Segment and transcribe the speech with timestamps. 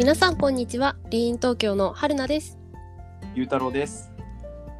[0.00, 2.58] 皆さんこんにちはリーン東京の春菜です
[3.34, 4.10] ゆうたろうです。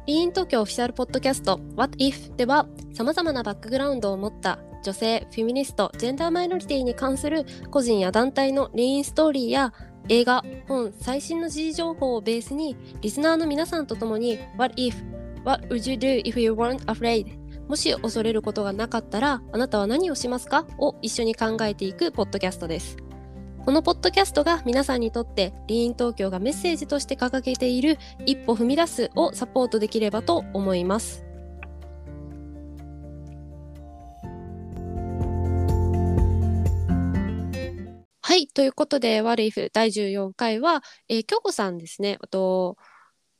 [0.07, 9.73] リーン東京オフィシャルポッドキャスト What If では様々なバックグラウンドを持った女性、フェミニスト、ジェンダーマイノリティに関する個人や団体のリーンストーリーや
[10.09, 14.95] 映画、本、最新の時事情報をベースにリスナーの皆さんと共に What if?
[15.45, 17.27] What would you do if you weren't afraid?
[17.67, 20.65] もし恐れることがなかったらあなたは何をしますか？
[20.79, 22.97] を一緒に考えていくポッドキャストです。
[23.63, 31.23] このポッドキャストが皆さんにとってリーン東京がメッセージとして掲げている一歩踏み出すをサポートできればと思います。
[38.23, 42.77] はい、ということで、What If 第14回は、えー、京子さんですね、あと、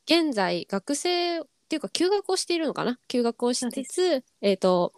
[0.06, 3.00] 現在学生っていうか休学をしているのかな？
[3.08, 4.94] 休学をしつつ、えっ、と、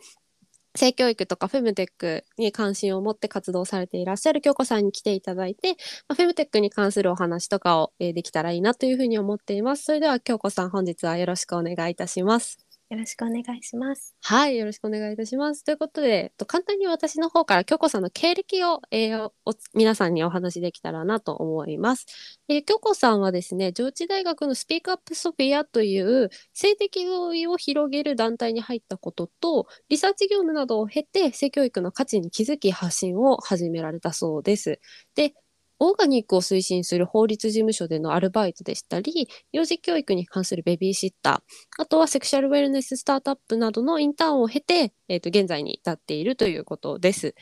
[0.75, 5.71] 性教育とかフェムテックに関心を持って活動されていらっしゃる京子さんに来ていただいて、
[6.07, 9.83] まあ、フェムテックに関するお話とかを、えーできたらいいなというふうに思っています。
[9.85, 12.72] それでは京子さん本日はよろしくお願いいたします。
[12.93, 14.15] よろしくお願いします。
[14.21, 15.63] はい、よろしくお願いいたします。
[15.63, 22.05] ということで、と簡単に私の方から京子さんの経歴を、えーお皆さんにお話しできたらなと思います。
[22.47, 34.79] えー京子さんはですね、上智大学のスピークアップソフィアという性的同意を広げる団体に入ったことと、リサーチ業務などを経て性教育の価値に気づき発信を始められたそうです。
[35.15, 35.33] で、
[35.79, 47.35] オーガニックを推進する法律事務所でのアルバイトでしたり、幼児教育に関するベビーシッター、あとはセクシャルウェルネススタートアップなどのインターンを経て、えー、と現在に至っているということです。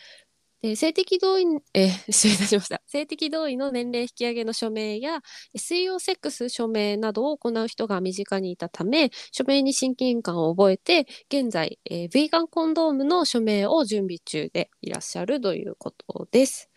[0.61, 2.81] で性的同意、えー 失礼いたしました。
[2.85, 5.21] 性的同意の年齢引き上げの署名や、
[5.55, 16.69] 水曜セックス署名などを行う人が身近にいたため、署名に親近感を覚えて、現在、えー、ヴィーガンコンドームの署名を準備中でいらっしゃるということです。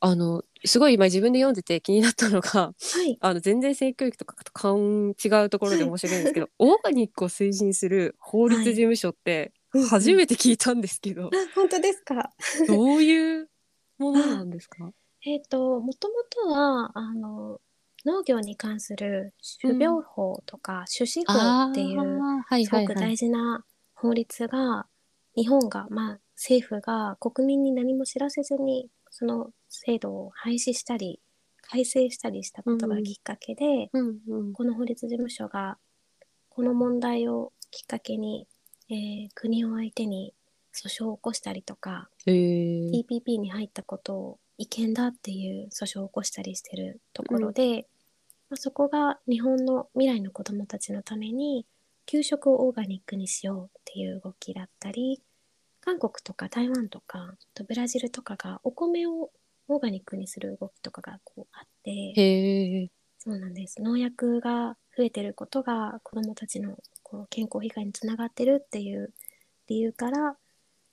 [0.00, 2.74] あの、すごい今自分で読んでて気になったのが、は
[3.06, 3.16] い。
[3.20, 9.84] あの全然性教育とかと勘違うところで申し訳ないんですけど、 オーガニックを推進する法律事務所ってはい。
[9.84, 12.30] 初めて聞いたんですけど、あ、本当ですか？
[12.66, 13.50] どういう
[13.98, 14.92] ものなんですか？
[15.26, 17.60] えっ、と、もともとは、あの、
[18.06, 21.32] 農業に関する種苗法とか、種子法
[21.70, 22.64] っていう、あーはい。
[22.64, 23.64] すごく大事な
[23.94, 24.86] 法律が、
[25.36, 31.20] 日本が、まあ、政府が国民に何も知らせずに、その制度を廃止したり、
[31.62, 34.52] 改正したりしたことがきっかけで、うんうん。
[34.52, 35.78] この法律事務所が
[36.48, 38.46] この問題をきっかけに、
[38.90, 40.34] えー国を相手に
[40.74, 42.90] 訴訟を起こしたりとか、へー。
[42.90, 47.86] TPP に入ったことを違憲だっていう訴訟を起こしたりしてるところで、
[48.50, 51.66] まあ、そこが日本の未来の子どもたちのために
[52.06, 55.22] 給食をオーガニックにしようっていう動きだったり
[55.88, 59.30] 韓国とか台湾とかあとブラジルとかがお米を
[59.68, 62.90] オーガニックにする動きとかがこうあって。
[63.18, 63.80] そうなんです。
[63.80, 69.14] 農薬が増えてることが子どもたちのこう健康被害につながってるっていう
[69.66, 70.36] 理由から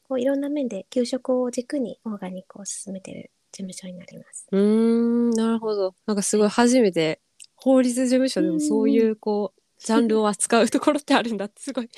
[0.07, 4.47] こういろんな面で給食を軸にオーガニックを進めてる事務所になります。
[4.49, 7.19] うーんなるほどなんかすごい初めて
[7.55, 11.89] 法律事務所でもそういうこうジャンルを扱うところってあるんだってすごい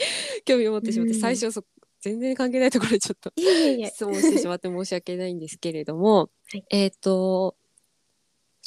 [0.45, 1.63] 興味を持ってしまってうん最初そ
[2.07, 3.31] 全然関係ないところでちょっと。
[3.38, 7.56] 質問してしまって申し訳ないんですけれども、はいえっ、と、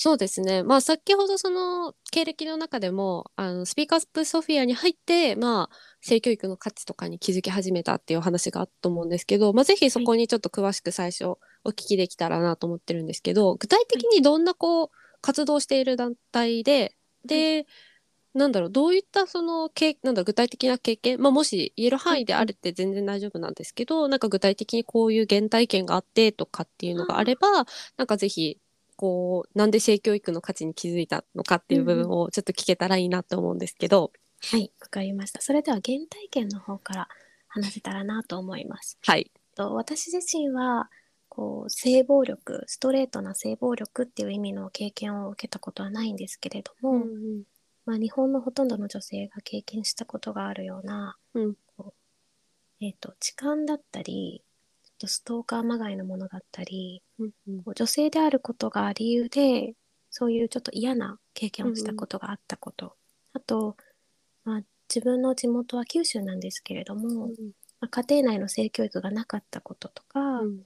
[0.03, 0.63] そうですね。
[0.63, 11.39] まあ、先ほどその経歴の中でも、あの、スピーカープソフィアに入って、まあ、性教育の価値とかに気づき始めたっていう話があったと思うんですけど、まあ、ぜひそこにちょっと詳しく最初お
[11.71, 14.91] 聞きできたらなと思ってるんですけど、具体的にどんなこう、
[15.21, 16.97] 活動している団体で、
[17.27, 17.67] で、
[18.33, 28.59] なんだろう、どういったその、けなんだ具体的な経験、まあ、もし言える範囲であるって全然大丈夫なんですけど、なんか具体的にこういう原体験があってとかっていうのがあれば、なんかぜひ、
[28.97, 35.41] こう、なんで性教育の価値に気づいたのかっていう部分をちょっと聞けたらいいなと思うんですけど、はい、わかりました。
[35.41, 37.09] それでは原体験の方から
[37.49, 38.99] 話せたらなと思います。
[39.03, 39.31] はい。
[39.55, 40.89] と私自身は
[41.29, 47.05] こう性暴力ストレートな性暴力っていう意味の経験を受けたことはないんですけれども、
[47.91, 51.55] まあ、日本のほとんどの女性が経験したことがあるような、うん。
[51.77, 51.93] こ
[52.81, 54.45] うえー、と痴漢だったり
[54.85, 57.63] ちょっとストーカーまがいのものだったりうんうん。
[57.65, 59.75] こう女性であることが理由で
[60.09, 62.95] そういうちょっと嫌な経験をしたことがあったこと、
[63.33, 63.77] あと、
[64.45, 67.27] まあ、自分の地元は九州なんですけれども、
[67.81, 70.61] まあ、家庭内の性教育がなかったこととか、うん。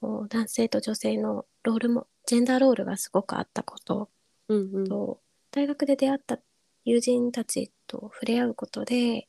[0.00, 4.10] こう男性と女性のロールもジェンダーロールがすごくあったこと。
[4.48, 4.84] うんうん。
[4.84, 5.20] と
[5.56, 6.38] 大学で出会った
[6.86, 9.28] 友人たちと触れ合うことで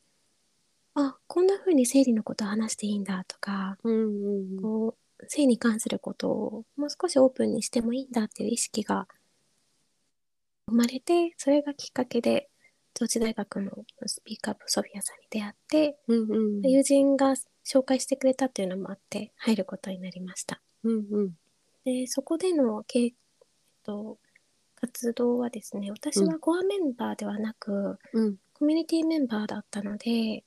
[0.94, 9.06] あこんな風に生理のこと話していいんだとかうんうんこう性に関することをもう少しオープンにしてもいいんだっていう意識が
[10.68, 12.48] 生まれてそれがきっかけで
[12.94, 13.70] 上智大学の
[14.06, 16.68] スピークアップソフィアさんに出会って、うんうん。
[16.68, 17.34] 友人が
[17.64, 20.60] 紹介してくれたっていうのもあって入ることになりました。
[20.82, 21.30] うんうん。
[21.84, 23.12] でそこでのけ、えっ
[23.84, 24.18] と、
[24.80, 28.36] 活動はですね私はコアメンバーではなく、うん。
[28.54, 30.44] コミュニティメンバーだったので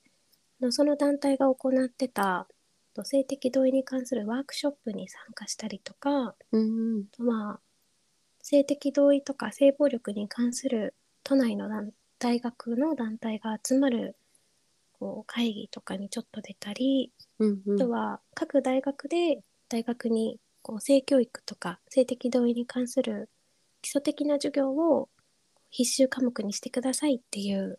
[0.70, 2.46] その団体が行ってた
[2.94, 7.04] と性的同意に関するワークショップに参加したりとかうん。
[7.18, 7.60] まあ
[8.42, 10.94] 性的同意とか性暴力に関する
[11.24, 14.16] 都内の団大学の団体が集まる
[14.98, 17.74] こう会議とかにちょっと出たり、うんうん。
[17.76, 23.28] あとは各大学で大学にこう性教育とか性的同意に関する
[23.82, 25.08] 基礎的な授業を
[25.70, 27.78] 必修科目にしてくださいっていう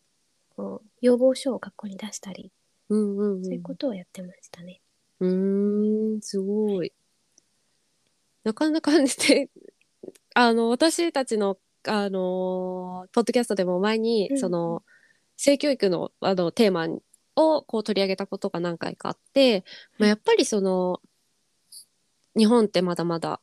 [0.56, 2.52] こう要望書を学校に出したり、
[2.90, 4.82] うんうんうんそういうことをやってましたね。
[5.20, 6.92] うーん、すごい。
[8.44, 9.06] なかなかね、
[10.36, 11.58] あの、私たちの、
[11.88, 14.84] あの、ポッドキャストでも前に、うんその、
[15.38, 16.88] 性教育の、あの、テーマ
[17.36, 19.64] をこう取り上げたことが何回かあって、
[19.98, 21.02] まあ、やっぱりその、
[22.36, 23.40] 日本ってまだまだ、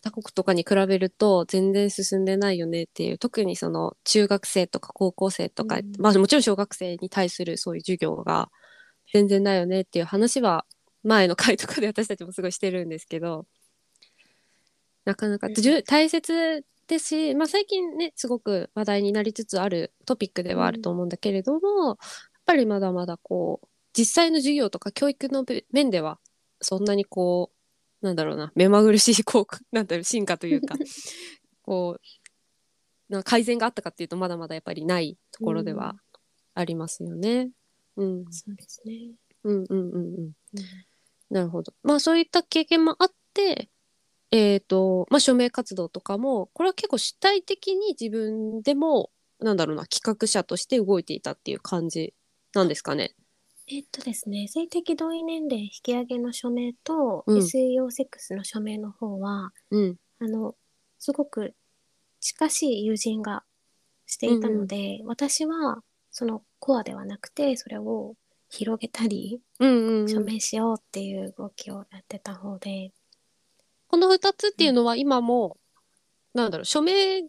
[0.00, 5.92] 他国とかに比べると全然進んでないよねっていう特にその中学生とか高校生とか、うん。
[5.98, 8.50] まあもちろん小学生に対するそういう授業が
[9.12, 10.64] 全然ないよねっていう話は
[11.02, 13.46] 前の回とかで私たちもすごいしてるんですけど
[15.04, 15.48] なかなか
[15.86, 21.96] 大切ですし、まあ、最近ねすごく話題になりつつあるトピックではあると思うんだけれども、やっ
[22.46, 26.18] ぱりまだまだこう実際の授業とか教育のべ面では
[26.60, 27.53] そんなにこう
[28.04, 30.76] なんだろうな目まぐるしい こうなんだろう進化というか
[31.62, 35.96] こうな改善があったかっていうとまだまだやっぱりないところでは
[36.52, 37.50] ありますよね。
[37.96, 39.12] うん、そうですね。
[39.42, 40.32] うんうんうんうん
[41.30, 41.72] なるほど。
[41.82, 43.70] まあそういった経験もあって、
[44.30, 49.10] えっ、と、まあ署名活動とかも、これは結構主体的に自分でも、
[49.40, 52.14] なんだろうな、企画者として動いていたっていう感じ
[52.52, 53.14] なんですかね。
[53.66, 57.38] えっとですね、性的同意年齢引き上げの署名と、うん。
[57.38, 59.96] SEO セックスの署名の方は、うん。
[60.20, 60.54] あの、
[60.98, 61.54] すごく
[62.20, 63.42] 近しい友人が
[64.06, 68.14] していたので、私はそのコアではなくて、それを
[68.50, 70.08] 広げたり、うんうん、うん。
[70.08, 72.92] 署名しようっていう動きをやってた方で、
[73.88, 75.56] この2つっていうのは今も、
[76.34, 77.22] なんだろう、署名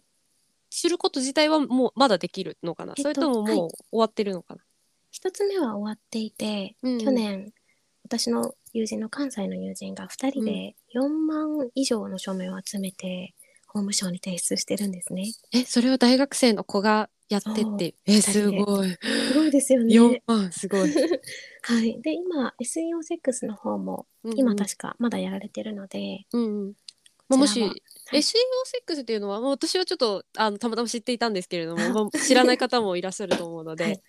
[0.68, 3.56] すること自体はもうまだできるのかな、えっとそれとももうはい。
[3.56, 4.65] 終わってるのかな、
[5.26, 7.52] 一つ目は終わっていて、うん去年、
[8.04, 13.34] 私の友人の関西の友人が2人で4万以上の署名を集めて、
[13.66, 15.32] 法務省に提出してるんですね。
[15.52, 17.94] え、それを大学生の子がやってって。
[18.06, 18.88] え、二すごい。
[18.90, 19.94] すごいですよね。
[19.94, 20.90] 4万、すごい。
[21.62, 22.00] はい。
[22.00, 24.06] で、今、SEO セックスの方も、
[24.36, 26.72] 今確かまだやられてるので、うんうん。
[27.28, 27.80] まあ、もし、こち
[28.12, 34.00] らは SEO セックスっていうのは、まあ私はちょっとあのたまたま知っていたんですけれども、 まあ、知らない方もいらっしゃると思うので、はい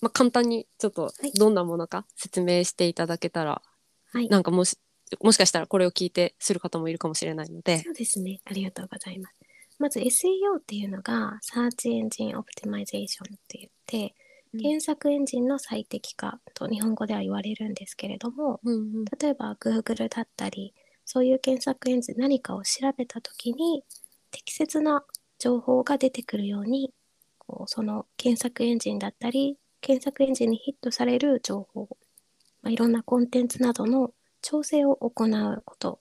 [0.00, 3.62] まあ、簡単にちょっといどんなものか説明していただけたら、
[4.12, 4.28] はい。
[4.28, 4.78] なんかもし
[5.20, 8.40] もしかしたらこれを聞いてする方もいるかもしれないので、そうですね。
[8.44, 9.34] ありがとうございます。
[9.78, 14.10] まず SEO っていうのが Search Engine Optimization って言って、うん
[14.52, 20.74] 検索エンジンの最適化と日本語では言われるんですけれども、うんうん例えば Google だったり、
[21.04, 23.84] そういう検索エンジン何かを調べたときに、
[24.32, 25.04] 適切な
[25.38, 26.92] 情報が出てくるように、
[27.38, 31.88] こうその検索エンジンだったり、検索エンジンにヒットされる情報、
[32.62, 36.00] まあ、いろんなコンテンツなどの調整を行うこと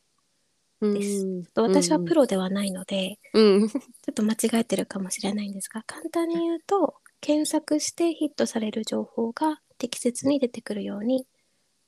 [0.82, 1.26] です。
[1.26, 1.46] うん。
[1.46, 3.68] と私はプロではないので、うん。
[3.70, 3.80] ちょ
[4.12, 11.28] っと間違えてるかもしれないんですが、簡単に言うと、検索してヒットされる情報が適切に出てくるように、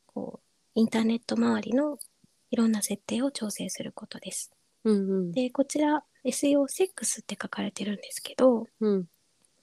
[0.06, 1.98] こう、インターネット周りの
[2.50, 4.52] いろんな設定を調整することです。
[4.84, 5.32] うんうん。
[5.32, 9.06] で、こちら SEO セックスって書かれてるんですけど、うん。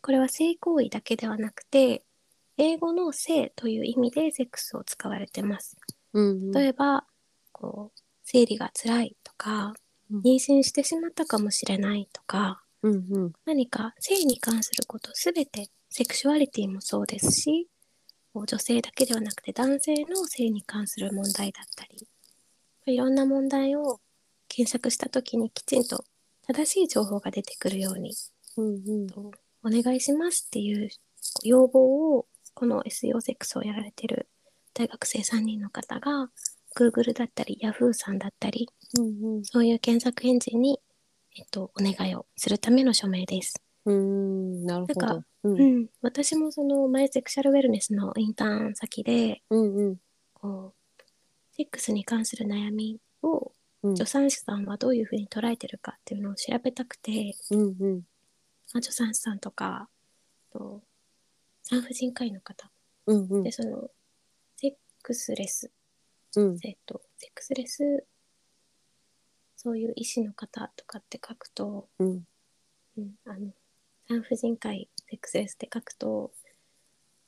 [0.01, 2.05] これは性行為だけではなくて、
[2.59, 5.77] 英語の性という意味でセックスを使われてます。
[6.13, 7.07] うん例えば、
[7.53, 9.75] こう、生理が辛いとか
[10.11, 13.33] うん、妊娠してしまったかもしれないとか、うんうん。
[13.45, 17.69] 何か性に関することすべてセクシュアリティもそうですし
[18.33, 22.07] こう女性だけではなくて男性の性に関する問題だったり
[22.87, 24.01] いろんな問題を
[24.49, 26.05] 検索した時にきちんと
[26.47, 28.15] 正しい情報が出てくるように
[28.57, 29.07] うんうん。
[29.09, 29.33] と
[29.65, 30.89] お願いしますっていう
[31.43, 32.27] 要望を
[32.59, 34.29] この SEO セックスをやられてる
[34.75, 36.29] 大学生3人の方が
[36.77, 39.03] Google だったり Yahoo さんだったりう
[39.41, 40.81] んそういう検索エンジンに、
[41.37, 43.63] えっと、お願いをするための署名です。
[43.85, 45.07] うんなるほど。
[45.07, 45.27] なんか。
[45.45, 45.83] ううん。
[45.83, 49.97] ん、私もその前セクシャルウェルネスのインターン先でうんうん。
[50.35, 51.03] こう
[51.53, 53.53] セックスに関する悩みを
[53.85, 53.97] うん。
[53.97, 58.03] 助産師さんはどういうふうに捉えてるかっていうのを調べたくてうんうん。
[58.75, 59.89] まあ、助産師さんとか
[60.53, 60.83] と
[61.69, 62.71] 産婦人科医の方。
[63.07, 63.43] うんうん。
[63.43, 63.91] でその
[64.57, 64.73] セッ
[65.03, 65.71] クスレス。
[66.37, 66.59] うん。
[66.63, 68.05] えっとセックスレス
[69.57, 72.25] そういう医師の方とかって書くと、うん。
[72.97, 73.53] うん、あの
[74.09, 76.33] 産婦人科医セックスレスって書くと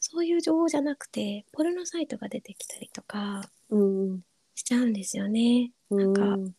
[0.00, 4.20] そういう情報じゃなくてポルノサイトが出てきたりとかうん
[4.54, 5.72] しちゃうんですよね。
[5.90, 6.46] うんなん。
[6.46, 6.52] か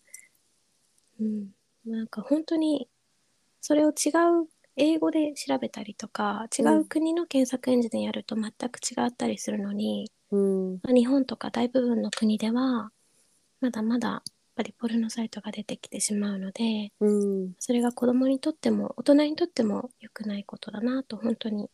[1.19, 1.49] うん、
[1.85, 2.87] なんか本当に
[3.59, 4.09] それを違
[4.43, 10.73] う英語で調べたりとか違う国の検索エンジンでやると全く違ったりするのに、うん。
[10.83, 12.91] まあ日本とか大部分の国では
[13.59, 14.21] まだまだやっ
[14.55, 17.53] ぱりポルノサイトが出てきてしまうのでうん。
[17.59, 21.69] それが子供にとっても大人にとっても良くないことだなと本当に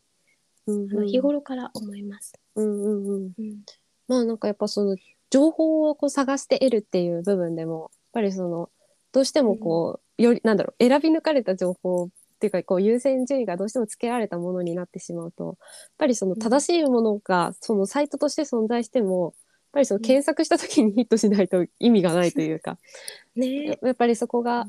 [0.66, 2.34] うんあの日頃から思います。
[2.56, 3.32] うんうんうん。
[3.38, 3.62] うん。
[4.06, 4.96] まあなんかやっぱその
[5.30, 8.70] 情報をこう探して得るっていう部分でもやっぱりその
[9.12, 15.56] どうしてもこう、よりなんだろう選び抜かれた情報っていうかこう優先順位がどうしてもつけられたものになってしまうとやっ
[15.98, 22.78] ぱりその正しいものがそのサイトとして存在してもやっぱりその検索した時にヒットしないと意味がないというか、
[23.36, 23.78] ね。
[23.82, 24.66] やっぱりそこが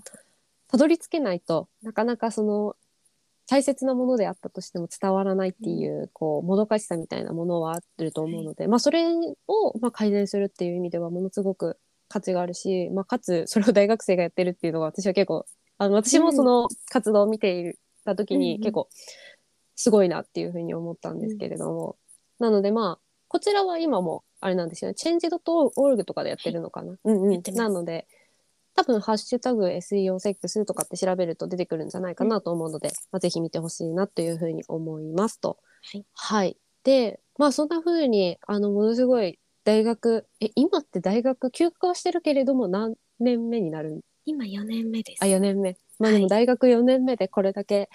[0.68, 2.76] たどり着けないとなかなかその
[3.48, 9.06] 大切なものであったとしても伝わらないっていう、こうもどかしさみたいなものはあると思うので、まあそれ
[9.48, 11.78] をまあ改善するっていう意味ではものすごく
[12.10, 15.46] 価値があるし、まあ、かつそれを大学生がやってるっていうのは私は結構
[15.80, 17.74] あの私もその活動を見てい
[18.06, 18.48] た時うんうん。
[18.48, 18.90] に結構
[19.76, 21.98] すごいなっていうふうに思ったんですけれども、
[22.38, 24.96] なのでまあこちらは今もあれなんですよね。
[24.98, 27.42] change.org とかでやってるのかな、うんうん。
[27.56, 28.08] なので
[28.76, 35.58] 多分ハッシュタグ SEO セックスとかって調べると出てくるんじゃないかなと思うので、まあ、ぜひ見てほしいなというふうに思いますと。
[35.82, 36.06] はい。
[36.14, 36.58] はい。
[36.84, 45.24] で、まあそんな風に、あの、ものすごい大学、え、今って大学休学はしてるけれども何年目になる今4年目です。
[45.24, 45.76] あ、4年目。
[45.98, 47.90] まあではいも大学4年目でこれだけ、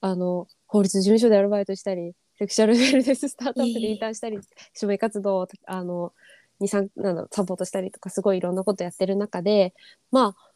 [0.00, 4.38] あの、法律事務所でアルバイトしたり、セクシャルウェルネススタートアップでインターンしたり、
[4.74, 6.12] 署名活動を、あの、
[6.60, 9.74] 2、3、なんだろうサポートしたりとか、すごいいろんなことやってる中で、
[10.10, 10.50] まあ、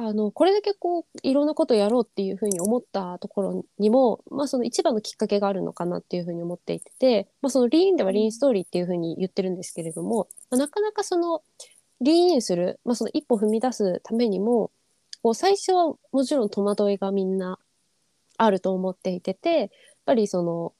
[0.00, 11.42] あの、これだけこう、いろんなことやろうっていうふうに思ったところにも、まあその一番のきっかけがあるのかなっていうふうに思っていて、まあそのリーンではリーンストーリーっていうふうに言ってるんですけれども、まあなかなかその、
[12.00, 14.70] リーンする、まあその一歩踏み出すためにも、
[15.22, 17.58] こう最初はもちろん戸惑いがみんな
[18.36, 19.68] あると思っていてて、やっ
[20.06, 20.72] ぱりその、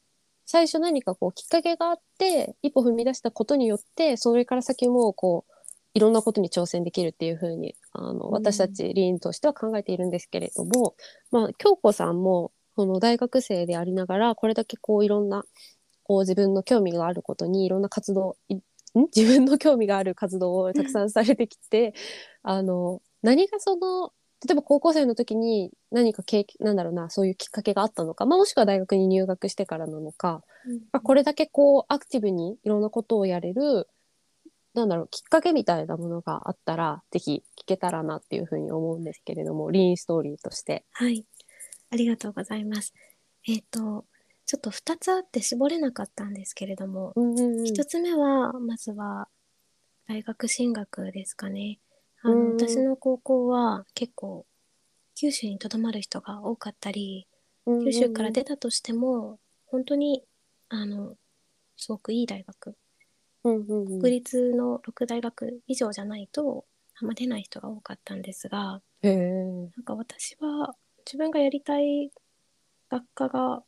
[0.47, 5.53] 最初何かこうきっかけがあって、一歩踏み出したことによって、それから先もこう、
[5.95, 8.31] いろんなことに挑戦できるっていうふうに、あの、うん。
[8.31, 10.95] 私たちリーンとしては考えているんですけれども、
[11.31, 15.45] まあ、京子さんも、この大学生でありながら、これだけこういろんな、
[16.05, 18.37] こう自分の興味があることにいろんな活動、
[19.15, 21.95] 自分の興味がある活動をたくさんされてきて、
[22.43, 24.13] あの、何がその、
[24.47, 33.89] 例えば高校生の時に何か経験、なんだろうな、そういうきっかけがあったのか、まあ、もしくは大学に入学してからなのか、うんまあこれだけこうアクティブにいろんなことをやれる、
[34.75, 40.85] なんだろう、きっかけみたいなものがあったら、ぜひ聞けたらなっていうふうに思うんですけれども、リーンストーリーとして。
[40.93, 41.25] はい。
[41.91, 42.95] ありがとうございます。
[43.47, 44.05] えっ、と、
[44.49, 47.65] ちょっと2つあって絞れなかったんですけれども、うんうんうん。
[47.67, 49.29] 1つ目は、まずは、
[50.07, 51.81] 大学進学ですかね。
[52.23, 54.47] あの、うん私の高校は結構、
[55.15, 57.27] 九州にとどまる人が多かったり、
[57.67, 60.25] 九州から出たとしても、本当に、
[60.71, 61.15] あの、
[61.77, 62.75] すごくいい大学、
[63.45, 64.01] うんうんうん。
[64.01, 66.65] 国立の6大学以上じゃないと、
[66.99, 68.81] あんま出ない人が多かったんですが。
[69.77, 70.75] なんか私は
[71.05, 72.11] 自分がやりたい
[72.89, 73.63] 学科が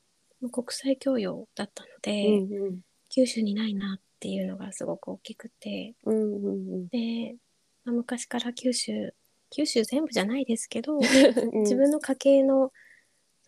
[0.49, 2.81] 国際教養だったので、うんうん。
[3.09, 5.95] 九州にないなっていうのがすごく大きくて。
[6.05, 6.89] うんうんうん。
[6.89, 7.37] で、
[7.85, 9.13] まあ昔から九州
[9.51, 11.01] 九州全部じゃないですけど、う
[11.59, 12.73] ん自分の家系の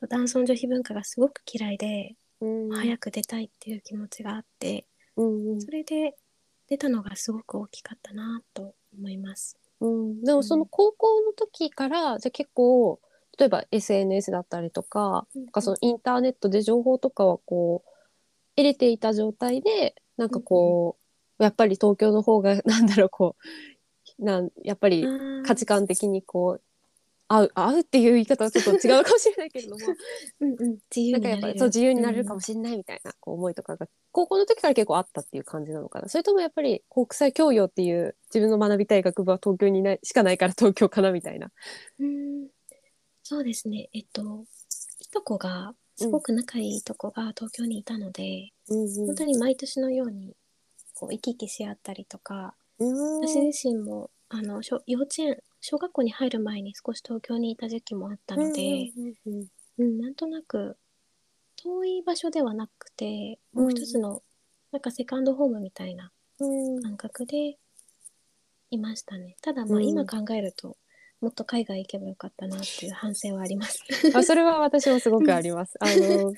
[0.01, 2.71] 男尊女卑文化がすごく嫌いで、うん。
[2.71, 5.61] 早く出たいっていう気持ちがあってうんうん。
[5.61, 6.17] それで
[6.67, 9.57] 出たのがすごく大きかったなと思います。
[9.81, 13.01] うん、でもその高校の時から、じゃあ結構
[13.39, 17.91] 例えば SNS だったりとか,、うんかそのインターネットで情報とかはこう
[18.57, 20.99] 得れていた状態でなんかこ
[21.39, 23.37] う、やっぱり東京の方が なんだろうこ
[24.19, 25.05] うなんやっぱり
[25.45, 26.63] 価値観的にこう
[27.29, 29.79] 合う合うっていう言い方はちょっと違うかもしれないけれども
[30.41, 36.09] うんうん、自由なんかやっぱりそう自由になれるかもししれないみたいなこう思いとかが高校の時から結構あったっていう感じなのかな。
[36.09, 41.51] それともやっぱり国際教養っていう自分の学びたい学部は東京にないしかないから東京かなみたいな。
[41.99, 42.49] うん
[43.33, 43.89] そうですね。
[43.95, 44.45] えっと、
[45.01, 50.37] いとこが、すごく仲いいいとこが東京にいたので、本当に毎年のように、
[50.93, 53.27] こう、行き来し合ったりとか、うん。
[53.27, 59.47] 私自身も、あの、小幼稚園、小学校に入る前に少し東京にいた時期もあったので、うんうん
[59.79, 60.77] うん、なんとなく
[61.57, 64.23] 遠い場所ではなくてもう一つの、
[64.73, 66.83] なんかセカンドホームみたいなうん。
[66.83, 67.57] 感覚で
[68.71, 69.37] いましたね。
[69.41, 69.85] ただまあうん。
[69.85, 70.77] 今考えると、
[71.23, 73.81] もっと海外行けばよかったなっていう反省はあります。
[74.13, 75.77] あそれは私もすごくあります。
[75.81, 76.35] あの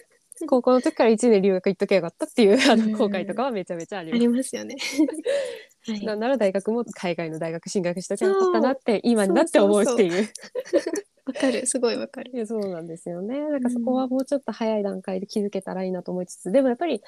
[0.47, 4.21] 高校の時から1年留学行っときゃよかったっていうあうんの後悔とかはめちゃめちゃあります。
[4.21, 4.77] ありますよね。
[5.89, 10.29] はい、なんなら大学も海外の大学進学しときゃよかったなって今になって思うっていう。
[11.25, 12.31] わかるすごいわかる。
[12.35, 13.41] いやそうなんですよね。
[13.41, 17.01] なんかそこはもうちょっと早い段階で気づけたらいいなと思いつつ、でもやっぱり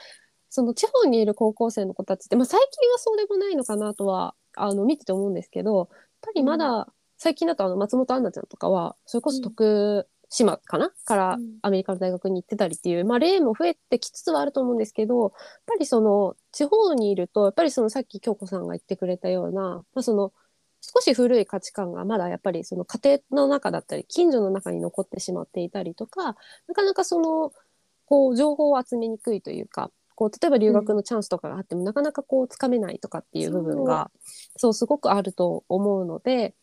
[0.49, 5.89] その地方にいる高校生の子たちって、まあ、最近はそうでもないのかなとはあの見てて思うんですけどやっ
[6.23, 6.89] ぱりまだ、
[7.19, 15.31] 最近だとあの松本杏奈ちゃんとかはそれこそ徳島かな、からうんアメリカの大学に行ってたりっていう、まあ、例も増えてきつつはあると思うんですけどやっ
[15.67, 19.61] ぱりその地方にいるとやっぱりそのさっき京子さんが言ってくれたような、
[19.95, 20.33] まあ、その
[20.81, 26.37] 少し古い価値観がまだやっぱりその家庭の中だったり近所の中に残ってしまっていたりとか
[26.69, 27.53] なかなかその
[28.05, 34.11] こう情報を集めにくいというかこう例えば留学のチャンスとかがあっても、なかなかこうつかめないとかっていう部分が
[34.57, 36.55] そうすごくあると思うので。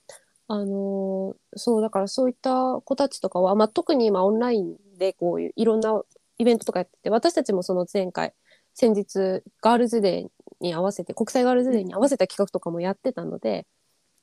[0.48, 6.02] あのーそうだからそういった子たちとかは、まあ、特に今オンラインでこういういろんな
[6.40, 8.34] イベントとかやってて私たちもその前回
[8.74, 10.28] 先日ガールズデー
[10.62, 13.68] に合わせて国際ガールズデーに合わせた企画とかもやってたので、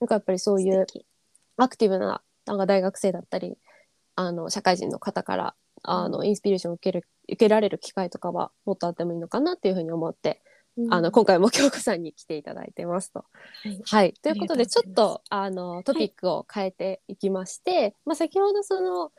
[0.00, 0.86] なんかやっぱりそういう
[1.56, 3.56] アクティブななんか大学生だったり
[4.16, 10.49] あの社会人の方からあのインスピレーションを受ける受けられる機会とかはもっとあってもいいのかなっていうふうに思って、うん
[10.90, 13.24] あの今回も京子さんに来ていただいてますと。
[13.62, 13.82] はい。
[13.84, 19.12] はい、ということでちょっとあのトピックを変えていきまして、まあ、先ほどその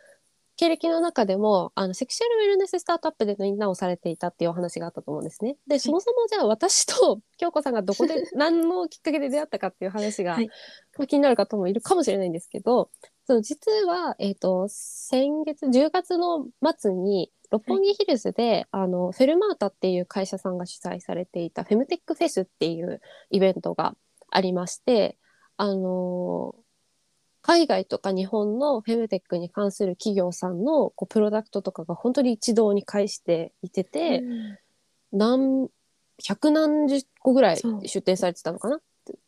[0.57, 5.57] 経歴の中でもあのセクシュアルウェルネススタートアップでのインターンをされていたっていうお話があったと思うんですね。
[5.67, 10.47] でそもそもじゃあ私と京子さんがどこで何のきっかけで出会ったかっていう話が、はい。
[10.97, 12.91] まあ、気になる方もいるかもしれないんですけど
[13.31, 16.47] その実は、えー、と先月10月の
[16.77, 23.95] 末に六本木ヒルズで、あのフェルマータっていう会社さんが主催されていたフェムテックフェスっていうイベントが
[24.29, 25.17] ありまして、
[25.55, 26.55] あの
[27.41, 34.57] 海外とか日本のフェムテックに関する企業さんのこうプロダクトとかが本当に一堂に会していてて、うん。
[35.13, 35.69] 何
[36.21, 38.79] 百何十個ぐらい出展されてたのかな？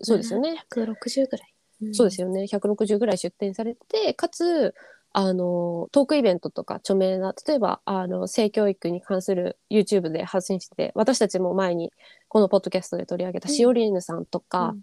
[0.01, 0.61] そうですよね。
[0.73, 1.52] 160ぐらい。
[1.89, 2.45] んそうですよね。
[2.47, 4.73] 160ぐらい出展されて、かつ、
[5.11, 11.91] あの、トークイベントとか著名な、例えば、あの、性教育に関する YouTube で発信してて、私たちも前に
[12.27, 14.81] このポッドキャストで取り上げたうんしおりんぬさんとか、うん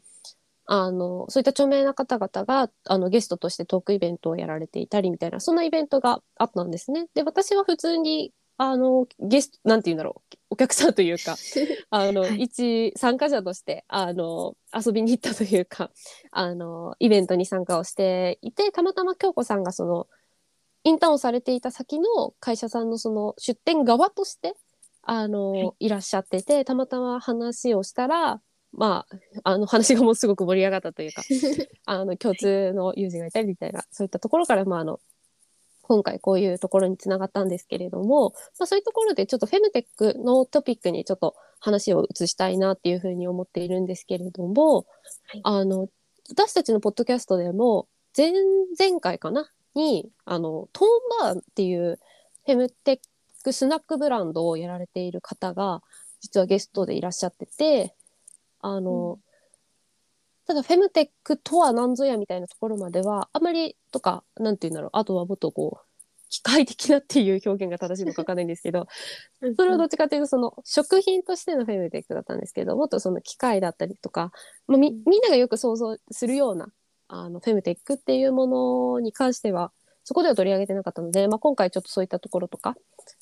[0.73, 7.09] あの、そういった著名な方々が、あの、ゲストとしてトークイベントをやられていたりみたいな、そんなイベントがあったんですね。
[7.13, 11.35] で、私は普通に、あの、ゲスト、なんて言うんだろう、お客さんというか、
[11.89, 12.43] あの、はい。
[12.43, 15.91] 一参加者として、あの、遊びに行ったというか、
[16.31, 20.09] あの、イベントに参加をしていて、たまたま京子さんがその、
[20.85, 24.55] インターンをされていた先の会社さんのその出店側として、
[25.05, 25.87] あの、はい。
[25.87, 28.43] い、らっしゃってて、たまたま話をしたら、
[28.73, 29.07] ま
[29.43, 31.23] あ、あの話がもうすごく盛り上がったというか、
[31.87, 35.01] あの共通の友人がいたりみたいな、そういったところから、まあ、あの
[35.91, 44.85] 今回こういうところにつながったんですけれども、まあ、そういうところでちょっとフェムテックのトピックにちょっと話を移したいなっていうふうに思っているんですけれども、は
[45.35, 45.41] い。
[45.43, 45.89] あの
[46.29, 51.99] 私たちのポッドキャストでも前々回かなにあのトーンバーっていう
[52.47, 52.99] フェムテッ
[53.43, 55.83] クスナックブランドをやられている方が
[56.21, 57.97] 実はゲストでいらっしゃってて
[58.61, 59.30] あの、うん
[60.51, 65.87] ただフェムテックとは何ぞやみたいなところまではあまりとかなんて言うんだろうあとはもっとこう
[66.29, 68.89] 機械的なっていう表現が正しいのかわかんないんですけど
[69.57, 74.33] それはどっちかというとその食品としてのフェムテックだったんですけどもっとその機械だったりとか、
[74.67, 76.67] まあ、みみんながよく想像するような
[77.07, 79.71] あのフェムテックっていうものに関しては
[80.03, 82.75] そこでは取り上げてなかったので、まあ、今回ちょっとそういったところとか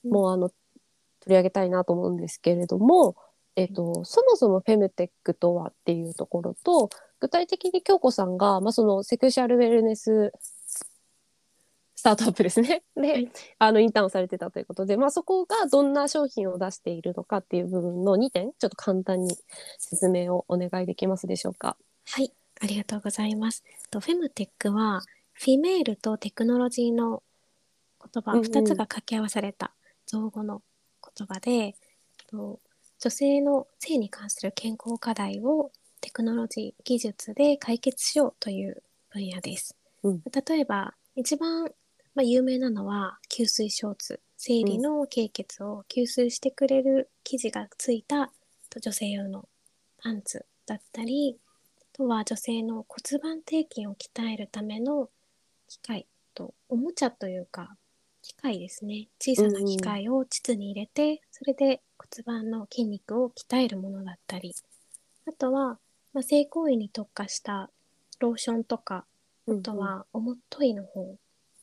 [0.02, 0.10] うん。
[0.12, 0.56] もうあの取
[1.26, 3.16] り上げたいなと思うんですけれども、
[3.54, 6.88] えっとそもそもフェムテックとはっていうところと
[7.20, 10.32] 具体的に京子さんが、まあ、そのセクシャルウェルネス
[11.98, 12.84] スタートアップですね。
[12.94, 19.36] で、はいあのインターンをされてたということで、まあ、そこがどんな商品を出しているのかっていう部分の2点ちょっと簡単に
[19.78, 21.76] 説明をお願いできますでしょうか。
[22.04, 23.64] はい、ありがとうございます。
[23.90, 25.02] とフェムテックは
[25.32, 27.24] フィメールとテクノロジーの
[28.00, 29.74] 言葉うんうん2つが掛け合わされた
[30.06, 30.62] 造語の
[31.16, 31.74] 言葉で、
[32.28, 32.60] と
[33.00, 39.76] 女性の性に関する健康課題をテクノロジー技術で解決しようという分野です。
[40.02, 40.22] うん。
[40.22, 41.64] 例えば一番、
[42.14, 48.30] まあ、有名なのは吸水ショーツ生理の経血を吸水してくれる生地がついた
[48.70, 49.48] と女性用の
[50.00, 51.38] パンツだったり
[51.80, 55.08] あとは女性の骨盤底筋を鍛えるための
[55.66, 57.76] 機械とおもちゃというか
[58.28, 59.08] 機械ですね。
[59.18, 64.54] 小さな機械を膣に入れて、それで骨盤の筋肉を鍛えるものだったり。
[65.26, 65.78] あとは、
[66.18, 67.70] まあ、性行為に特化した
[68.18, 69.04] ローションとか
[69.46, 71.00] あとは重トイの方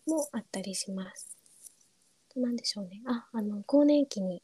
[0.07, 1.35] もあったりします。
[2.37, 4.41] なんでしょうねああの更年期に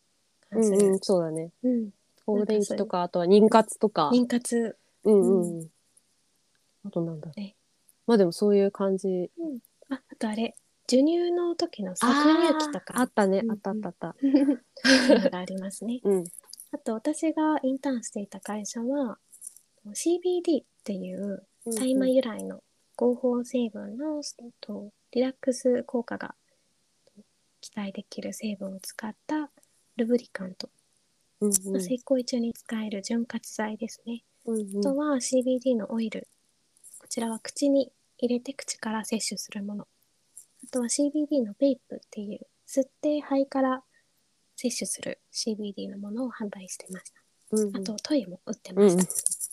[0.49, 1.51] 関する、うんうん、そうだね。
[1.63, 1.89] うん
[2.25, 4.09] 更年期とか、あとは妊活とか。
[4.13, 5.69] 妊活うんうんうん。
[6.85, 7.55] あとなんだね
[8.05, 9.31] まあでもそういう感じ。
[9.89, 10.55] ああとあれ
[10.89, 12.11] 授乳の時の搾
[12.51, 13.47] 乳期とかあったねう。
[13.47, 14.15] んあったあったあった。
[14.19, 16.01] そういうのがありますね。
[16.03, 16.23] うん。
[16.73, 19.17] あと私がインターンしていた会社は
[19.87, 22.61] CBD っていう大麻由来の
[22.95, 24.21] 合法成分の
[24.61, 26.35] とリラックス効果が
[27.61, 29.49] 期待できる成分を使った
[29.97, 30.69] ルブリカント、
[31.39, 34.23] うんまあ性行為中に使える潤滑剤ですね。
[34.45, 34.79] うんうん。
[34.79, 36.27] あとは CBD のオイル。
[36.99, 39.87] こちらは口に入れて口から摂取するもの。
[40.63, 43.83] あとは CBD のベイプっていう吸って肺から
[44.55, 47.21] 摂取する CBD のものを販売してました。
[47.51, 47.77] うんうん。
[47.77, 49.50] あとトイも売ってました、うん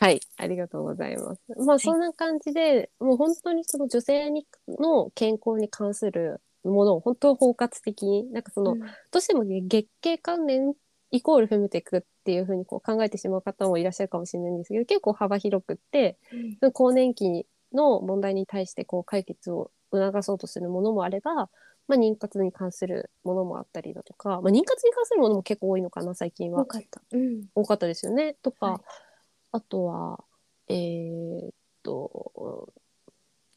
[0.00, 1.42] はい、ありがとうございます。
[1.58, 8.86] まあ、そんな感じで、もう本当にその女性にの健康に関するものを本当包括的に、なんかその、うんど
[9.18, 10.72] うしてもね、月経関連
[11.10, 16.16] イコールフェムテックっていうふうにこう考えてしまう方もいらっしゃるかもしれないんですけど、結構幅広くって、
[16.62, 21.50] うん更年期の問題に対してこう解決を促そうとするものもあれば、ま
[21.90, 26.64] あ、妊活に関するものもあったりだとか、まあ、妊活に関するものも結構多いのかな、最近は多。
[26.64, 28.34] かった、うん、多かったですよね。
[28.42, 29.09] とか、はい
[29.52, 30.24] あとは、
[30.68, 31.50] えーっ
[31.82, 32.72] と、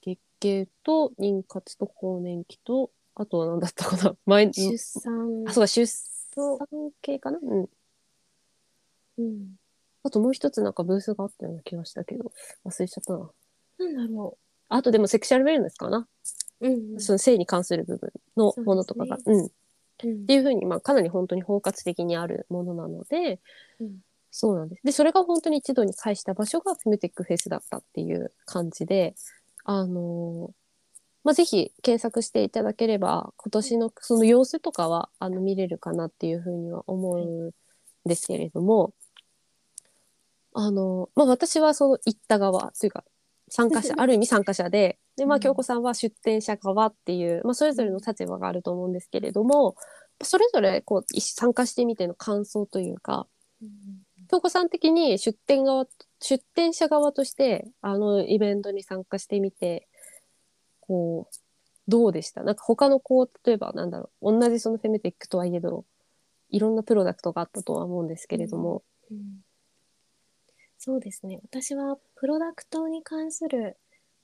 [0.02, 4.16] 月経と妊活と更年期と、あとは何だったかな？
[4.26, 5.44] 前出産。
[5.48, 6.58] あ、そうだ、出産
[7.02, 7.40] 系かな？
[7.42, 7.70] うん。
[9.16, 9.56] うん、
[10.04, 12.32] あともう一つなんかブースがあったような気がしたけど、
[12.66, 13.30] 忘れちゃったな。
[13.78, 14.38] なんだろ
[14.70, 16.08] あとでもセクシャルウェルネスかな、
[16.62, 17.00] う、うん。
[17.00, 19.20] その性に関する部分のものとかが。
[19.20, 19.46] そううん。
[19.46, 19.50] っ
[20.06, 20.26] うん。
[20.26, 23.40] ていうふうに、まあ、かなり本当に包括的にあるものなので、
[23.80, 24.04] うん
[24.36, 24.84] そうなんです。
[24.84, 29.14] で、それが本当に一度に返した場所がフェムテックフェスだったっていう感じで、
[29.64, 30.54] あのー
[31.24, 37.52] まあ、ぜひ検索していただければ、今年のその様子とかは、あの、見れるかなっていうふうには思うん
[38.10, 38.96] ですけれども、
[40.54, 43.06] あの、まあ、私はその行った側というか、
[43.50, 49.76] 参加者、ある意味参加者で、 で、まあ、うん京子さんは出展者側っていう、まあ、それぞれの立場があると思うんですけれども、
[50.24, 53.28] それぞれこうい参加してみての感想というか、
[53.62, 54.03] うん
[54.34, 55.86] 京子さん的に出店側、
[56.20, 59.88] 出店者側として、あのイベントに参加してみて、
[60.80, 61.36] こう、
[61.88, 62.42] どうでした？
[62.42, 65.86] なんか他のこう、例えばなんだろう、同じそのフェムテックとはいえど、
[66.50, 69.20] いろんなプロダクトがあったとは思うんですけれども、うん。
[70.80, 71.40] そうですね。
[71.44, 73.78] 私はプロダクトに関する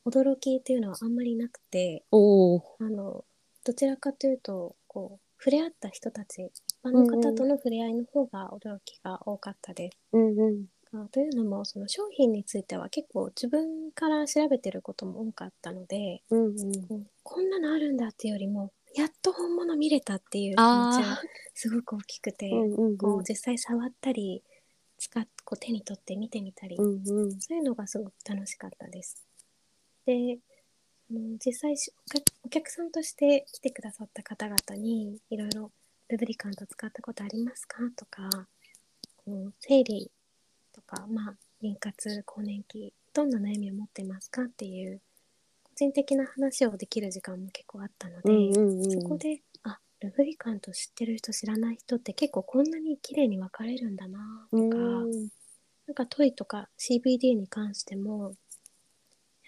[0.08, 2.04] 驚きっていうのはあんまりなくて。
[2.12, 3.24] あの
[3.64, 9.98] どちらかというとこう触れ合った人たち一般の方との触れ合いの方が驚きが多かったです。
[10.14, 10.66] うんうん。
[10.92, 17.08] あというのもその商品については結構自分から調べてることも多かったのでうんうん。
[17.24, 21.22] こんなのあるんだっていうよりもやっと本物見れたっていう気持ちがあ
[21.54, 22.50] すごく大きくて。
[22.98, 24.44] こう実際触ったり
[24.98, 27.40] 使っこう手に取って見てみたり、うんうん。
[27.40, 29.26] そういうのがすごく楽しかったです。
[30.06, 30.40] で
[31.46, 31.76] 実際
[32.44, 35.72] お客さんとして来てくださった方々にいろいろ
[36.10, 37.78] ルブリカント使ったことありますか？
[37.96, 38.30] とか
[39.26, 40.12] こう生理
[40.74, 45.02] とか、まあ、妊活更年期どんな悩みを持ってますかっていう
[45.64, 48.92] 個人的な話をできる時間も結構あったので、うんうんうん。
[48.92, 54.78] そこであルブリカント知ってる人知らない人って結構こんなに綺麗に分かれるんだなとか。
[54.78, 55.30] うん
[55.88, 58.34] なんかトイとか CBD に関してもやっ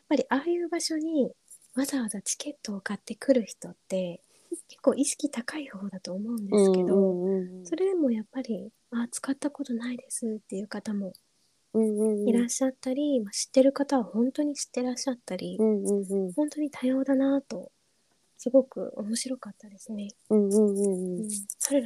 [0.09, 1.31] ぱりああいう場所に
[1.75, 4.21] わざわざチケットを買ってくる人って
[4.67, 11.13] 結構意識高い方だと思うんですけど、うんうんうんそれでもやっぱりあ使ったことないですっていう方も
[11.73, 12.29] うんうんうん。
[12.29, 16.33] いらっしゃったり、まあ知ってる方は本当に知ってらっしゃったり、うんうんうん。
[16.33, 17.71] 本当に多様だなと
[18.37, 20.09] すごく面白かったですね。
[20.29, 21.29] うんうんうんううん。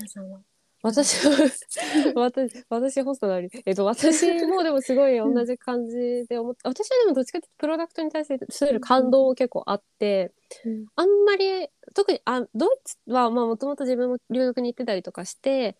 [0.08, 0.39] さんは？
[0.86, 1.32] 私は
[2.15, 3.50] 私私ホストなり。
[3.65, 8.32] えっと私もでもすごい同じ感じで思って、私はでもどっちかっていうとプロダクトに対す
[8.67, 10.32] る感動結構あって、
[10.63, 10.86] うん。
[10.95, 15.76] あんまり特にあドイツはもともと自分も留学に行ってたりとかして、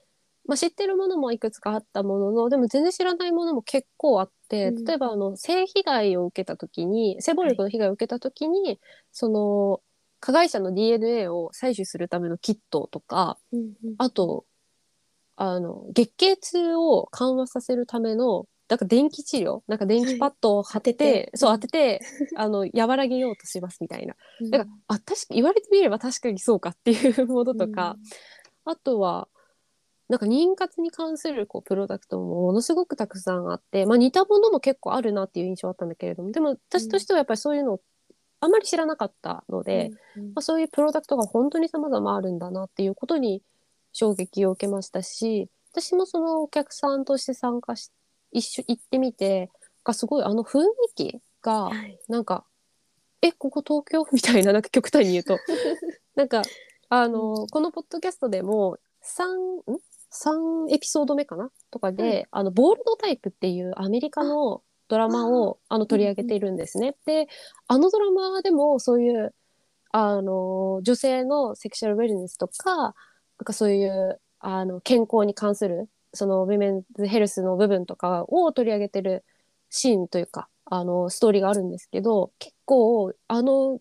[0.48, 4.86] まあ、知ってるものもいくつかあったもののでも全然知らないものも結構あって、うん。
[4.86, 8.80] 例えばあの性被害を受けた時に性暴力の被害を受けた時に、
[9.12, 9.82] その
[10.20, 13.96] 加害者の DNA を採取するためのキットとかうんうん。
[14.00, 14.46] あと
[15.38, 19.62] あの月経痛を緩和させるためのなんか電気治療？
[19.68, 21.32] なんか電気パッドを貼って当てて。
[21.36, 22.02] そううん当てて
[22.36, 24.16] あの和らげようとしますみたいな。
[24.42, 24.50] うん。
[24.50, 27.96] だからあ確か言われてみれば確かにそうかっていうものとか、
[28.66, 29.28] あとは
[30.10, 37.80] なんか妊活に関するこうプロダクトもものすごくたくさんあって、まあ、似たものも結構あるなっていう印象あったんだけれどもでも私としてはやっぱりそういうの
[38.40, 40.24] あまり知らなかったので、うん。
[40.24, 40.28] うん。
[40.30, 43.42] まあ、そういうプロダクトが本当に様々あるんだなっていうことに
[43.96, 47.92] 衝撃を受けましたし私もそのお客さんとして参加し
[48.32, 49.50] 一緒行ってみて
[49.86, 51.98] がすごいあの雰囲気がはい。
[52.10, 52.44] なんか
[53.22, 55.38] 「えここ東京?」みたいななんか極端に言うと。
[56.16, 56.42] なんか
[56.88, 59.62] あの、このポッドキャストでも3ん
[60.12, 61.52] ？3エピソード目かな？
[61.72, 66.96] とかで、あのボールドタイプっていうアメリカのドラマをあの取り上げているんですね。
[67.06, 67.28] で
[67.68, 69.34] あのドラマでもそういう
[69.92, 72.96] あの女性のセクシャルウェルネスとか
[73.40, 79.24] なんかそういうあの健康に関するそのウィメンズヘルスの部分とかを取り上げてる
[79.70, 83.80] シーンというかあのストーリーがあるんですけど結構あの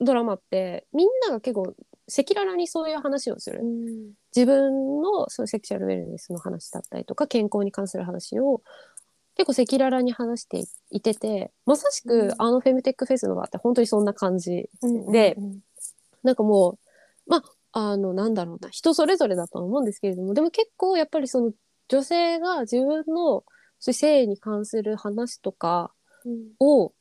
[0.00, 1.74] ドラマってみんなが結構
[2.08, 3.60] 赤裸々にそういう話をする。
[3.62, 4.12] うん。
[4.34, 8.62] 自分のそのセクシャルウェルネスの話だったりとか健康に関する話を
[9.36, 12.34] 結構赤裸々に話していててまさしくうん。
[12.38, 15.60] あのフェムテックフェスの場って本当にそんな感じうんでうん。
[16.22, 16.78] なんかも
[17.26, 21.52] うまああのなんだろうな人それぞれだとは思うんですけれどもでも結構やっぱりその
[21.88, 23.44] 女性が自分の
[23.80, 25.92] 性に関する話とか
[26.24, 26.52] うん。
[26.60, 26.92] を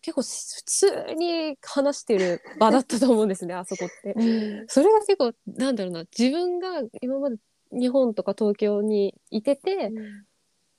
[0.00, 4.14] 結構普通に話してる場だったと思うんですね あそこって。
[4.16, 4.66] うん。
[4.66, 7.36] それが結構なんだろうな自分が今まで
[7.70, 9.92] 日本とか東京にいてて、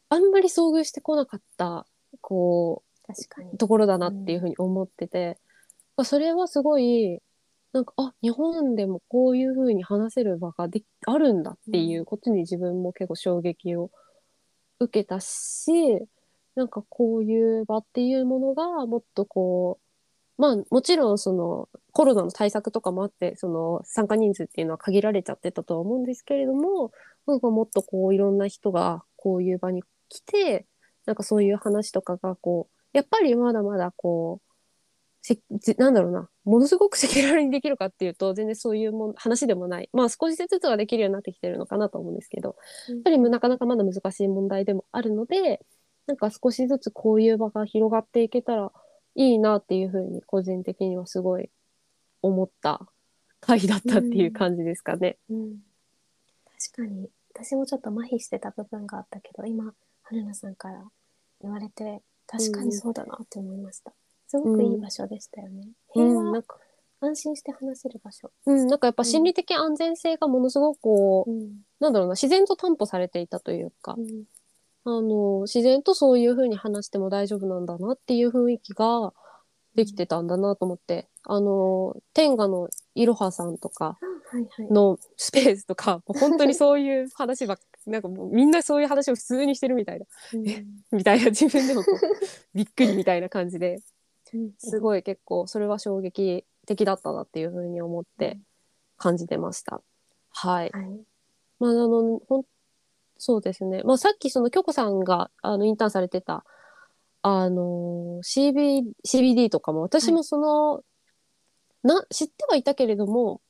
[0.10, 1.88] あんまり遭遇してこなかった
[2.22, 3.52] こ確かに。
[3.52, 5.38] うところだなっていうふうに思ってて、
[6.04, 7.22] それはすごい
[7.74, 13.90] なんかあ日本でもこういうふうに話せる場がであるんだっていうことに自分も結構衝撃を
[14.80, 15.72] 受けたし
[16.56, 19.80] なんかこういう場っていうものがもっとこ
[20.38, 26.92] うまあもちろんそのコロナの対策とかもあってその参加人数っていうのは限られちゃってたとは思うんですけれども
[27.26, 30.68] なんかもっとこういろんな人がこういう場に来て
[31.08, 34.53] なんかそういう話とかがこうやっぱりまだまだこう
[35.26, 36.30] せぜなんだろうな。
[36.44, 39.90] ものすごく赤裸々にできるかっていうと全然そういうもん話でもない。
[39.94, 42.58] まあ少しずつはできるようになってきてるのかなと思うんですけど
[42.90, 45.66] やっぱりなかなかまだ難しい問題でもあるので
[46.08, 48.72] なんか少しずつこういう場が広がっていけたら
[49.16, 51.50] いいなっていうふうに個人的にはすごい
[52.22, 52.86] 思った
[53.40, 55.18] 回だったっていう感じですかね。
[55.30, 55.60] うん。
[56.74, 57.10] 確かに。
[57.34, 60.84] 私もちょっと麻痺してた部分があったけど今春菜さんから
[61.42, 63.94] 言われて確かにそうだなって思いました、
[64.34, 66.58] すごくいい場所でしたよね、平和、うんなんか。
[67.02, 71.58] 安心して話せる場所、うん、なんかやっぱ心理的安全性がものすごくこう、ん。
[71.80, 74.24] なんだろうな自然と担保されていたというか、うん。
[74.86, 79.14] あの自然とそういうふうに話しても大丈夫なんだなっていう雰囲気が
[79.76, 83.98] できてたんだなと思って、あの天下のいろはさんとか
[84.72, 90.06] のスペースとかもう本当にそういう話ばっなんかもうみんなそういう話を普通にしてるみたいな。
[90.34, 90.44] うん。
[90.98, 91.98] みたいな自分でもこう
[92.54, 93.76] びっくりみたいな感じで。
[93.76, 93.82] うん
[94.58, 98.38] すごい結構それは衝撃的だったなっていうふうに思って
[98.98, 99.82] 感じてました。
[100.32, 100.70] はい。
[100.72, 101.14] はい
[101.60, 102.44] まあ、あの、ほん、
[103.18, 103.84] そうですね。
[103.84, 106.44] まあ、さっきその京子さんが、あの、インターンされてた、
[107.22, 110.84] あの、CB、CBD とかも、私もその、
[111.84, 113.42] な、知ってはいたけれども、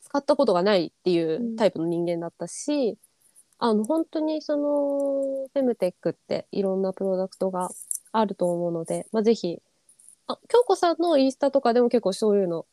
[0.00, 2.96] 使ったことがないっていうタイプの人間だったし、
[3.58, 7.70] あの、本当にその、フェムテックっていろんなプロダクトが
[8.12, 9.60] あると思うので、まあ、ぜひ、
[10.26, 12.66] あ、京子さんのインスタとかでも結構そういうの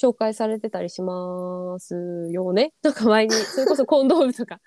[0.00, 2.72] 紹介されてたりしますよね？
[2.82, 4.60] なんか前に、それこそコンドームとか。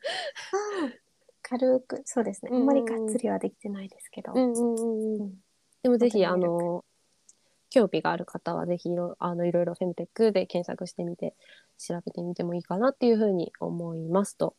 [1.43, 5.33] 軽くそうですねあんまりがっつりはできてないですけど、うんうんうんうん。
[5.83, 6.85] でもぜひ、あの、
[7.71, 11.35] 興味がある方はぜひいろあのいろいろフェムテックで検索してみて
[11.77, 14.55] 調べてみてもいいかなっていうふうに思いますと。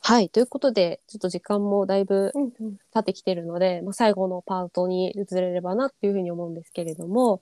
[0.00, 0.28] はい。
[0.28, 2.76] ということで、ちょっと時間もだいぶうんうん。
[2.92, 7.40] 経ってきてるので、まあ、最後のパートに移れればなっていうふうに思うんですけれども、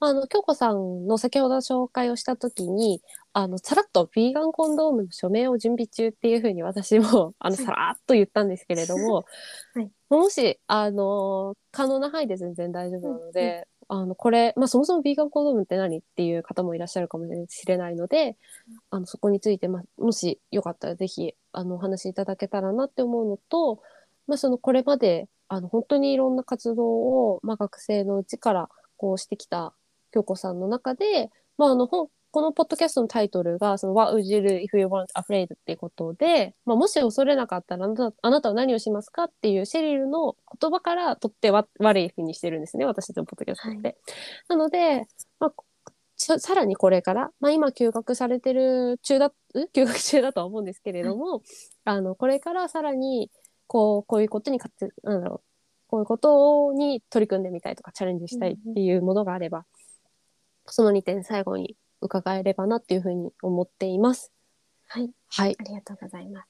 [0.00, 3.02] あの、京子さんの先ほど紹介をしたときに、
[3.32, 9.24] あの、さらっとヴィーガンコンドームの署名を準備中っていうふうに私も、 あの、さらっと言ったんですけれども、
[9.74, 9.90] はい。
[10.08, 18.36] もし、あの、可能な範囲で全然大丈夫なので、あの、これ、まあ、そもそもヴィーガンコンドームって何っていう方もいらっしゃるかもしれないので、
[18.90, 23.82] あの、そこについて、まあ、もしよかったらぜひ、あの、お話しいただけたらなって思うのと、
[24.26, 29.72] まあ、その、これまで、あの、本当にいろんな活動を、まあ、学生のうちから、こうしてきた
[30.12, 35.54] 京子さんの中で、まあ、あの、ほんこのポッドキャストのタイトルが、その What would you do if you weren't afraid?
[35.54, 43.96] っていうことで、まあ、もし恐れなかったらあなた、あなたは何をしますかっていうシェリルの言葉からとってわ悪いふうにしてるんですね、私たちのポッドキャストって。
[44.48, 45.06] なので、
[45.40, 45.52] まあ、
[46.16, 49.32] ささらにこれから、まあ、今休学されてる中だ、ん？
[49.72, 51.42] 休学中だとは思うんですけれども、
[51.84, 53.30] あの、これからさらに、
[53.66, 55.40] こう、こういうことにかつ、なんだろう、
[55.86, 59.64] こういうことに取り組んでみたいとかチャレンジしたいっていうものがあれば、
[60.66, 64.32] その2点最後に伺えればなっていうふうに思っています。
[64.86, 65.10] はい。
[65.28, 65.56] はい。
[65.58, 66.48] ありがとうございます。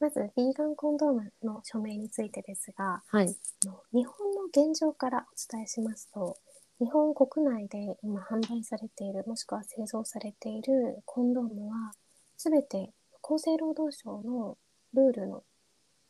[0.00, 3.36] まず、ビーガンコンドームの署名についてですが、はい。
[3.64, 6.36] あの日本の現状からお伝えしますと、
[6.78, 11.92] 日本国内で今販売されている、もしくは製造されているコンドームは、
[12.36, 14.56] すべて厚生労働省の
[14.94, 15.42] ルールの、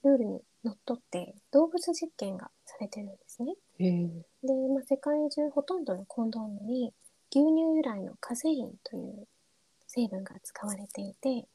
[0.05, 3.55] ルールにのっとって動物実験がされてるんですね。
[3.79, 6.93] で、まあ、世界中ほとんどのコンドームに
[7.35, 9.27] 牛乳由来のカゼインという
[9.87, 11.47] 成分が使われていて、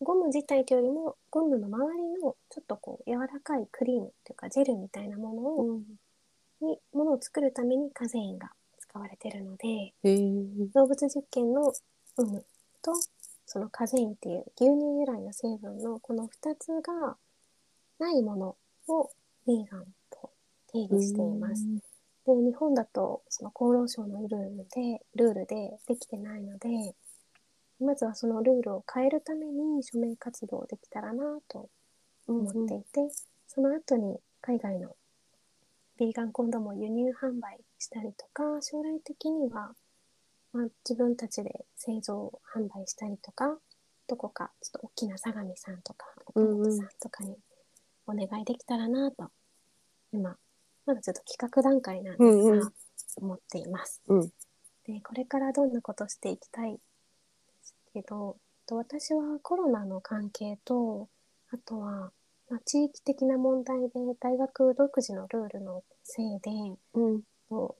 [0.00, 5.84] ゴム自体というよりもゴムの周りのちょっとこう柔らかいクリームというかジェルみたいなものを、うん。
[6.60, 9.92] にものを作るためにカゼインが使われているので。
[10.74, 11.72] 動物実験の
[12.18, 12.44] 有無
[12.82, 12.92] と
[13.46, 17.16] そのカゼインっていう牛乳由来の成分のこの2つが
[17.98, 18.56] ないもの
[18.88, 19.10] を
[19.46, 20.30] ヴィーガンと
[20.72, 21.93] 定義しています。
[22.26, 26.68] で日本だとその厚労省のルールでルールでできてないので
[27.80, 31.68] まずはそのルールを変えるために署名活動できたらなと
[32.26, 33.14] 思っていて、
[33.48, 34.96] その後に海外の
[35.98, 39.74] ビーガンコンドームを輸入販売したりとか将来的には、
[40.52, 43.58] まあ、自分たちで製造販売したりとか
[44.06, 47.36] どこかちょっと大きな相模さんとか岡本さんとかに
[48.06, 49.30] お願いできたらなと
[50.12, 50.36] 今
[50.86, 52.72] まだちょっと企画段階なんですが、うんうん
[53.16, 54.02] 思っています。
[54.08, 54.30] うん
[54.86, 56.78] でこれからどんなことしていきたいで
[57.62, 61.08] すけどと私はコロナの関係と
[61.50, 62.12] あとは、
[62.50, 63.88] まあ、地域的な問題で
[64.20, 66.50] 大学独自のルールのせいで
[66.92, 67.22] うん。
[67.48, 67.76] と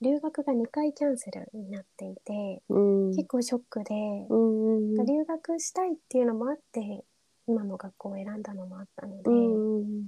[0.00, 2.78] 留学が2回キャンセルになっていてう
[3.10, 3.10] ん。
[3.10, 3.94] 結構ショックで、
[4.28, 4.98] うん。
[4.98, 5.06] うん。
[5.06, 7.04] 留学したいっていうのもあって
[7.46, 9.80] 今の学校を選んだのもあったので、うん。
[9.80, 10.06] うん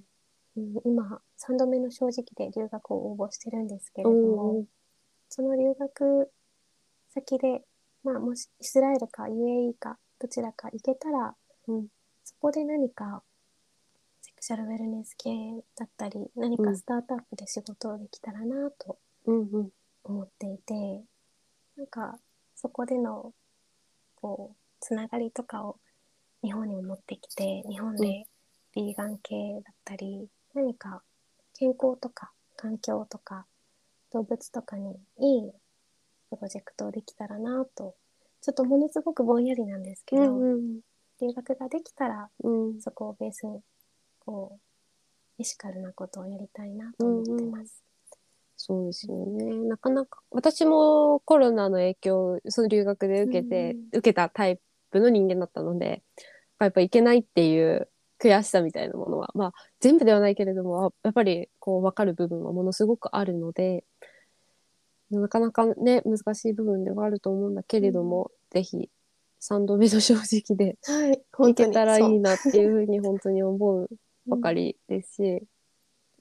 [0.57, 4.65] 今3度目の正直で留学を応募してるんですけれども、
[5.29, 6.31] その留学
[7.15, 7.63] 先で、
[8.03, 11.35] まあ、もしイスラエルか UAE かどちらか行けたら、
[11.69, 11.87] うん
[12.23, 13.23] そこで何か
[14.23, 15.31] セクシャルウェルネス系
[15.77, 19.49] だったり何かスタートアップで仕事をできたらなとうん。
[19.53, 19.69] うん。
[20.05, 20.75] 思っていて、
[21.77, 22.19] なんか
[22.55, 23.33] そこでの
[24.15, 25.77] こうつながりとかを
[26.43, 28.27] 日本にも持ってきて日本で
[28.75, 31.03] ビーガン系だったり、何か
[31.59, 33.47] 健康とか環境とか
[34.13, 35.53] 動物とかにいい
[36.31, 37.95] プロジェクトをできたらなと
[38.41, 40.81] ちょっとものすごくぼんやりなんですけど、うん。
[41.21, 42.81] 留学ができたらうん。
[42.81, 43.61] そこをベースに
[44.21, 44.59] こ
[45.39, 47.83] うエシカルなことをやりたいなと思ってます。
[48.57, 49.55] そうですよね。
[49.69, 54.61] なかなか、私もコロナの影響をその留学で受けて、うん受けたタイ
[54.91, 56.03] プの人間だったので、
[56.59, 57.89] やっぱ行けないっていう
[58.21, 63.85] 悔しさみたいなものは、まあ全部ではないけれども、やっぱりこう分かる部分はものすごくあるので、
[65.11, 68.91] なかなかね、難しい部分ではあると思うんだけれども、ぜひ
[69.41, 73.89] 3度目の正直ではい、行けたらいいなっていうふうに本当に思う
[74.27, 75.43] ばかりですし、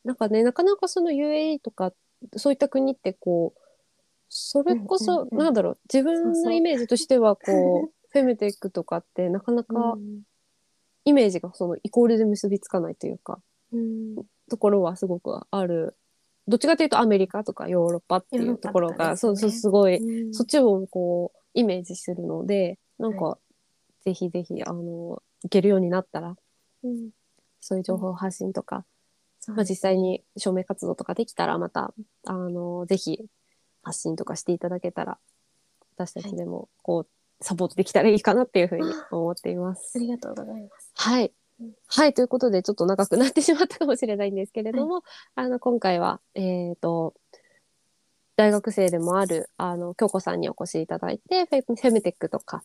[0.04, 1.92] なんかね、なかなかその UAE とか、
[2.38, 3.60] そういった国ってこう、
[4.30, 10.24] それこそ、うんうんうんなんだろう、自分のイメージとしては、こう、 フェムテックとかってなかなかうん
[11.10, 13.39] イメージがそのイコールで結びつかないというか、
[13.74, 14.15] うん。
[14.50, 15.95] ところはすごくある。
[16.48, 19.17] どっちかというとアメリカとかヨーロッパっていうところが、ね。
[19.17, 20.34] そうそう、すごい、うん。
[20.34, 23.38] そっちをこう、イメージするので、なんか、は
[24.06, 24.82] ぜひぜひ、あの、
[25.43, 26.36] 行けるようになったら、
[26.84, 27.10] うん。
[27.60, 28.86] そういう情報発信とか、
[29.39, 31.93] そうまあ、実際に署名活動とかできたらまた
[32.26, 33.19] あのぜひ
[33.84, 35.17] 発信とかしていただけたら
[35.95, 37.08] 私たちでもこう、
[37.41, 39.99] サポートできたらいいかなっていうふうに思っていますあ。
[39.99, 40.91] りがとうございます。
[40.95, 41.73] はいうん。
[41.88, 42.13] はい。
[42.13, 45.04] ということで、ちょっと長くなってしまったかもしれないんですけれども、
[45.35, 47.13] あの、今回は、えっ、と、
[48.35, 52.63] 大学生でもある、あの、京子さんにお越しいただいて、フェフェムテックとか、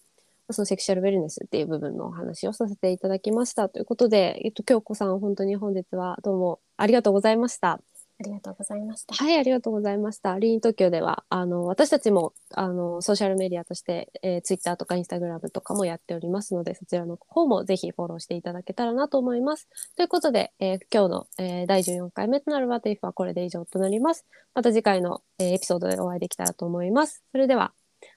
[0.50, 3.68] そのセクシャルウェルネスっていう部分のお話をさせていただきました。
[3.68, 7.80] ということで、えっと、京子さん、本当に本日はどうもありがとうございました。
[8.24, 9.14] ありがとうございました。
[9.14, 10.38] はい、ありがとうございました。
[10.38, 19.68] リーン東京では、あの、私たちも、あの、ソーシャルメディアとして、えー、ツイッターとかインスタグラムとかもやっておりますので、そちらの方もぜひフォローしていただけたらなと思います。
[19.96, 24.24] ということで、えー今日の、えー第14回目となる What If はこれで以上となります。
[24.54, 27.22] また次回の、えーエピソードでお会いできたらと思います。
[27.32, 27.72] それでは、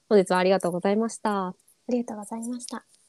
[0.08, 1.48] 本日はありがとうございました。
[1.48, 1.56] あ
[1.90, 2.97] りがとうございました。